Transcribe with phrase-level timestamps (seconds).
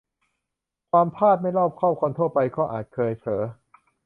[0.91, 3.43] ความพลาด-ไม่รอบคอบ คนทั่วไปก็อาจเคยเผลอ